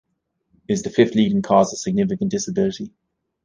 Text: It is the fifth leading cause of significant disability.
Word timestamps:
It 0.67 0.73
is 0.73 0.81
the 0.81 0.89
fifth 0.89 1.13
leading 1.13 1.43
cause 1.43 1.71
of 1.73 1.77
significant 1.77 2.31
disability. 2.31 2.91